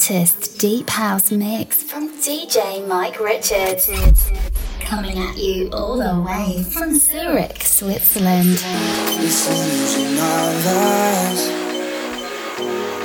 [0.00, 3.90] hottest deep house mix from DJ Mike Richards.
[4.80, 8.56] Coming at you all the way from Zurich, Switzerland.
[9.18, 11.40] This illusion of us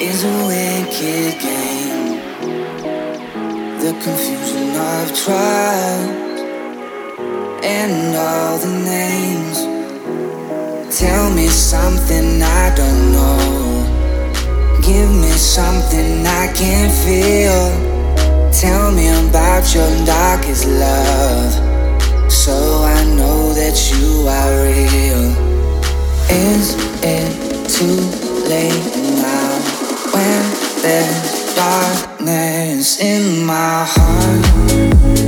[0.02, 2.20] is a wicked game.
[3.81, 6.39] The confusion of trust
[7.62, 9.57] and all the names.
[10.98, 13.74] Tell me something I don't know.
[14.85, 18.52] Give me something I can feel.
[18.52, 22.31] Tell me about your darkest love.
[22.31, 22.53] So
[22.84, 25.34] I know that you are real.
[26.30, 27.34] Is it
[27.67, 27.98] too
[28.48, 28.85] late
[29.25, 29.58] now
[30.13, 30.44] when
[30.84, 35.24] there's darkness in my heart?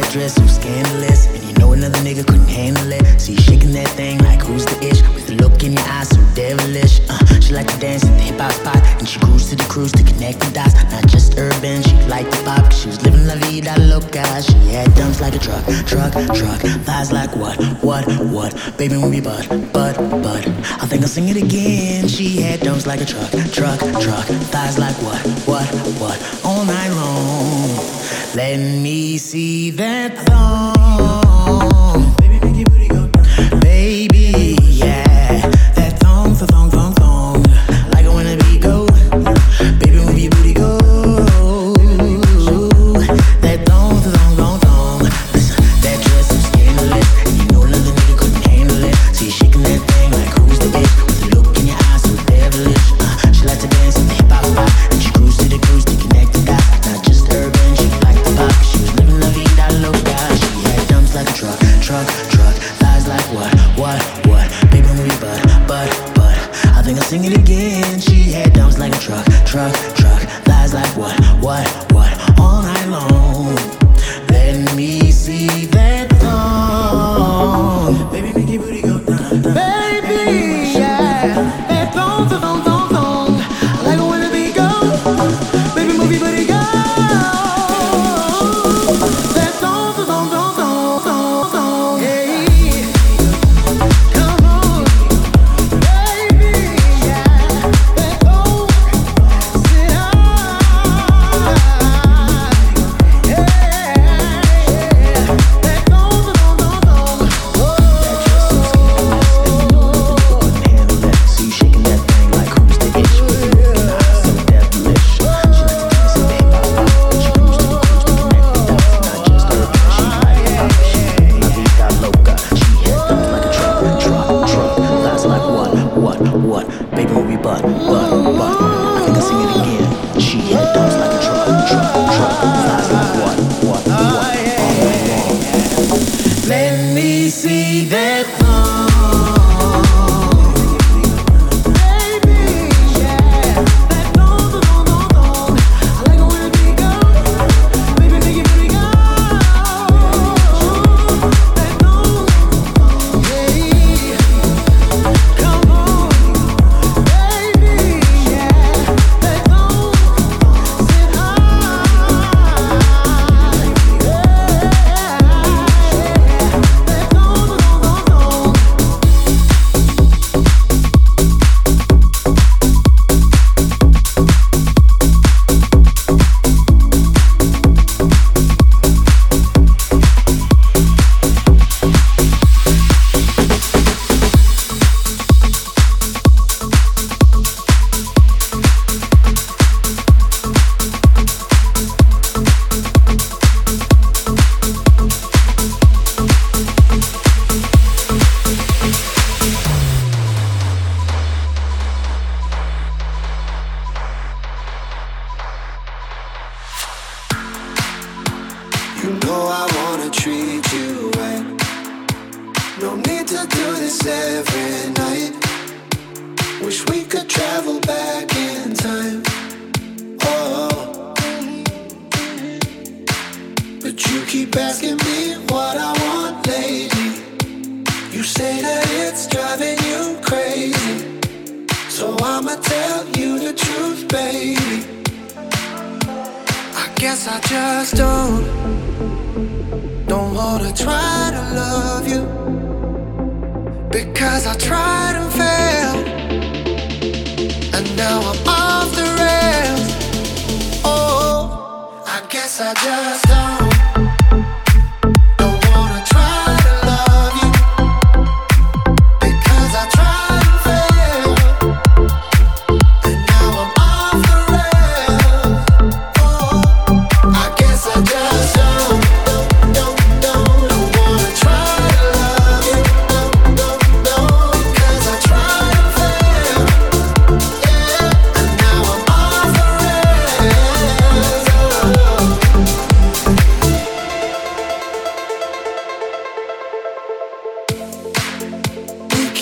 [0.00, 1.26] that dress, so scandalous.
[1.26, 3.20] And you know another nigga couldn't handle it.
[3.20, 5.02] So you shaking that thing like who's the ish?
[5.14, 7.00] With the look in your eyes, so devilish.
[7.08, 8.80] Uh, she like to dance at the hip hop spot.
[8.98, 10.74] And she cruised to the cruise to connect the dots.
[10.90, 12.64] Not just urban, she liked the pop.
[12.64, 14.24] Cause she was living la vida loca.
[14.42, 16.60] She had dumps like a truck, truck, truck.
[16.86, 18.52] Thighs like what, what, what?
[18.78, 20.46] Baby, when we butt, butt, butt.
[20.82, 22.08] I think I'll sing it again.
[22.08, 24.26] She had dumps like a truck, truck, truck.
[24.54, 25.68] Thighs like what, what,
[26.00, 26.18] what?
[26.44, 27.99] All night long.
[28.32, 32.14] Let me see that thong.
[32.18, 33.60] Baby, make your booty go down.
[33.60, 34.19] Baby.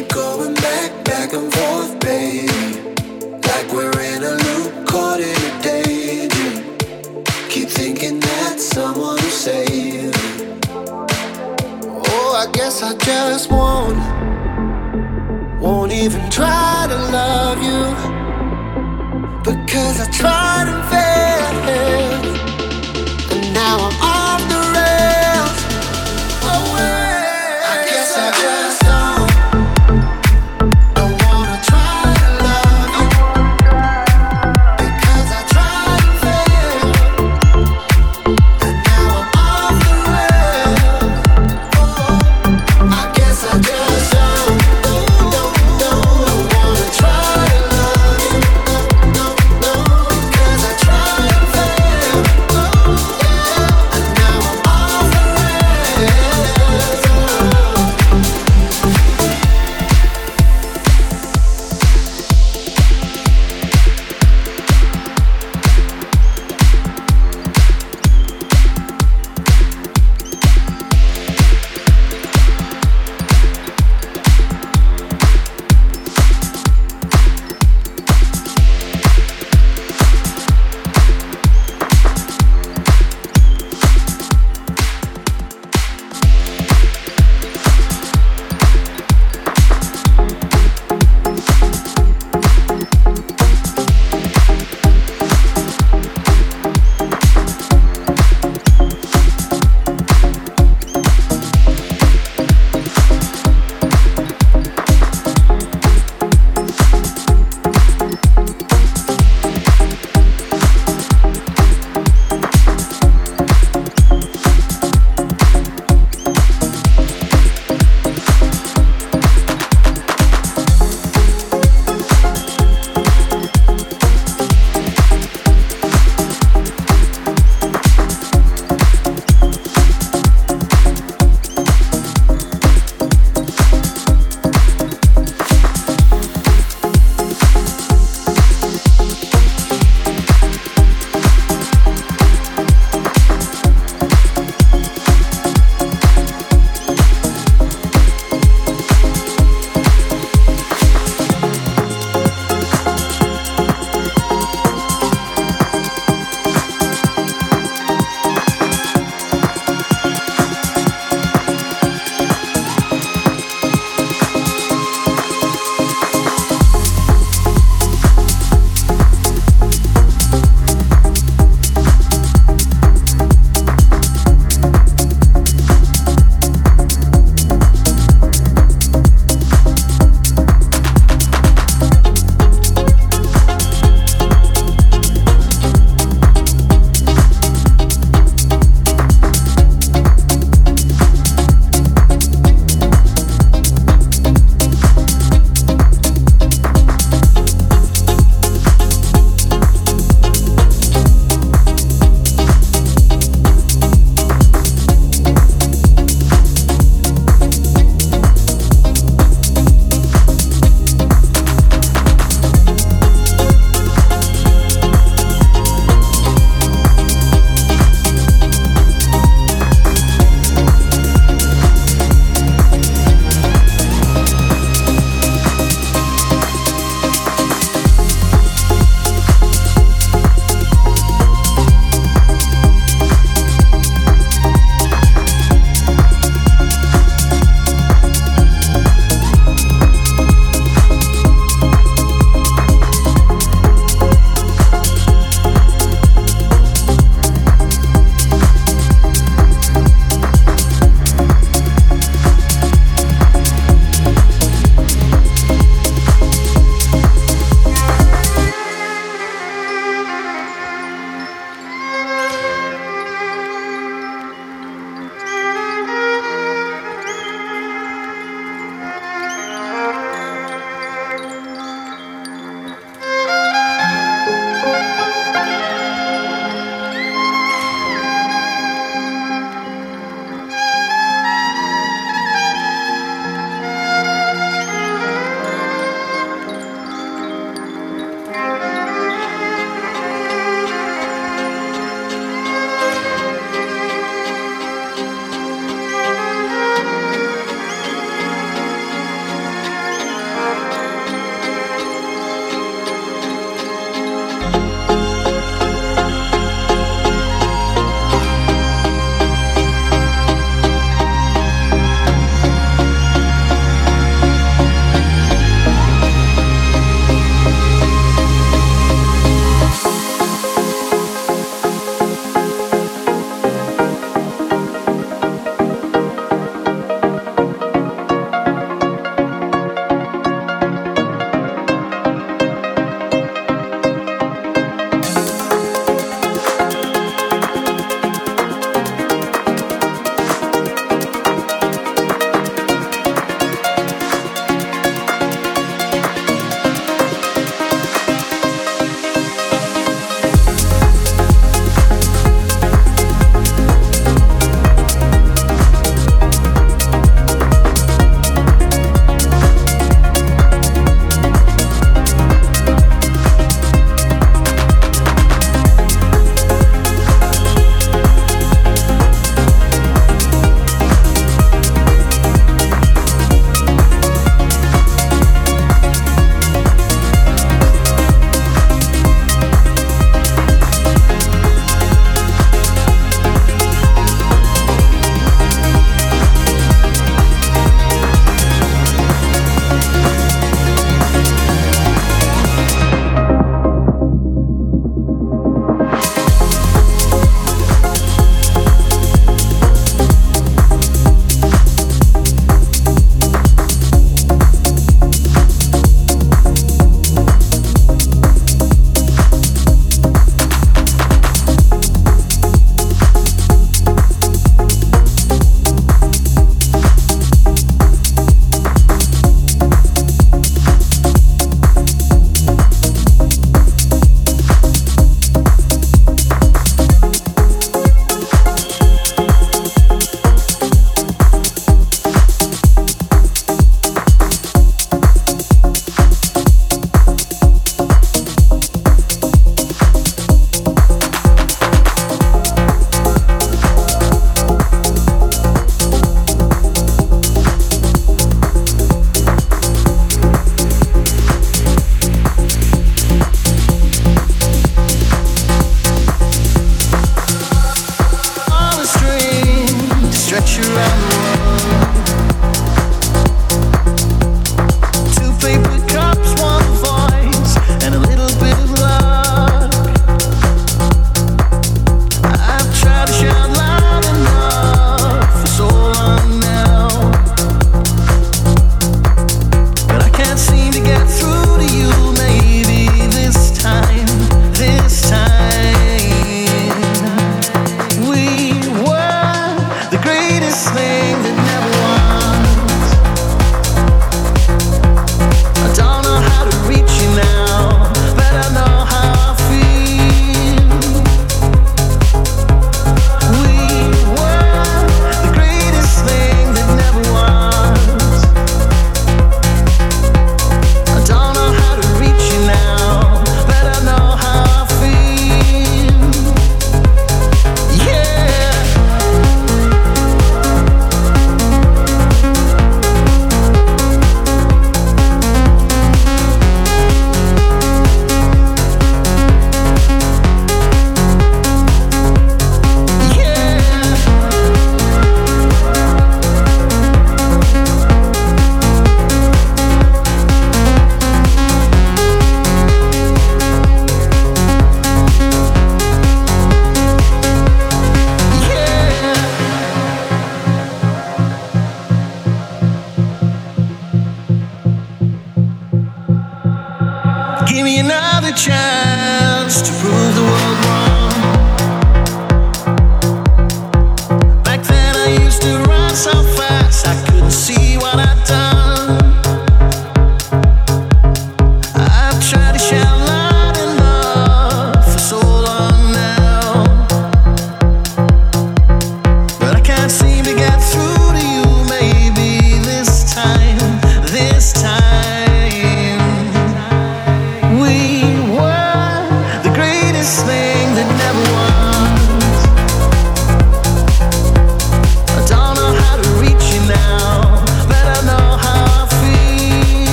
[0.00, 2.48] keep going back, back and forth, baby.
[3.48, 6.76] Like we're in a loop, caught in a daydream.
[7.48, 10.14] Keep thinking that someone will save
[12.12, 13.98] Oh, I guess I just won't.
[15.60, 17.82] Won't even try to love you.
[19.44, 21.09] Because I tried and failed.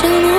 [0.00, 0.37] Tell nobody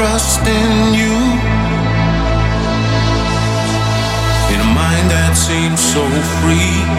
[0.00, 1.12] trust in you.
[4.54, 6.00] In a mind that seems so
[6.40, 6.89] free.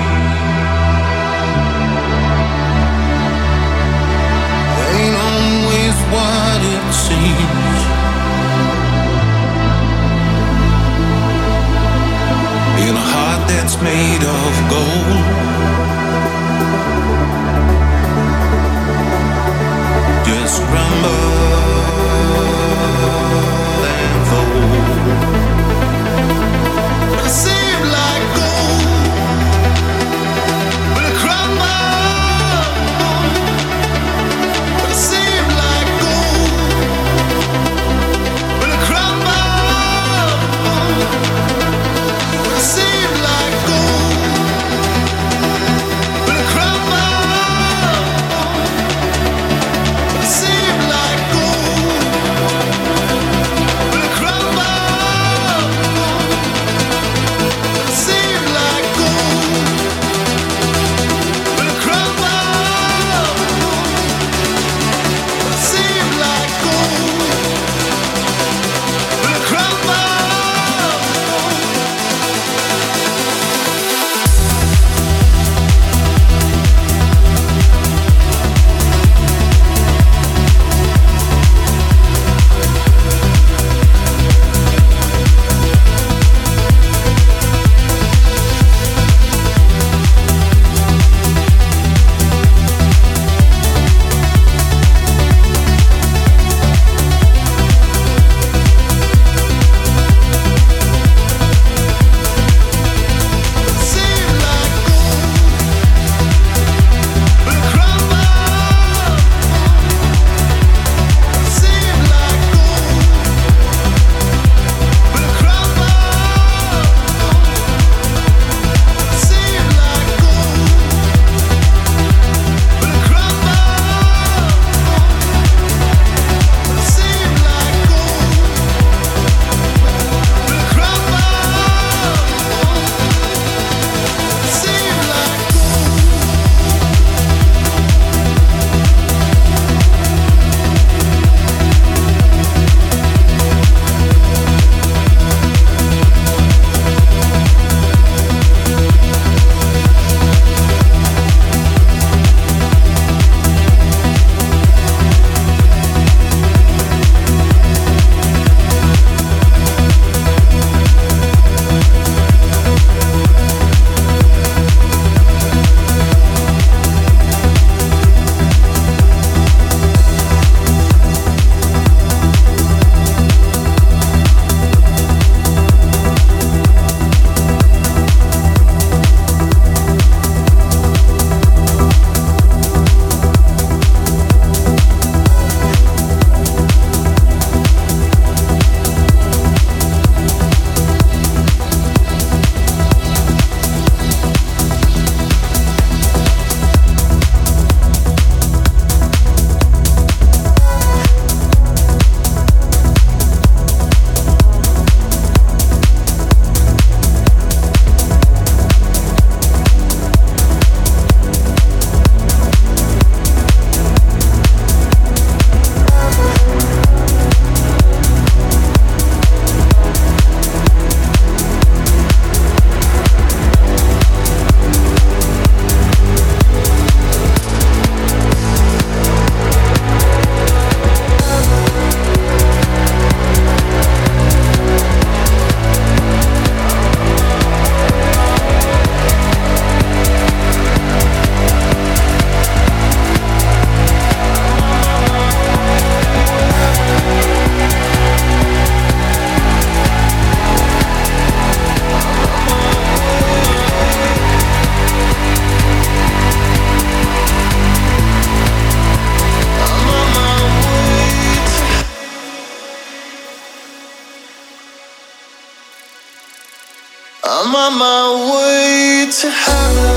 [267.62, 269.91] on my way to heaven.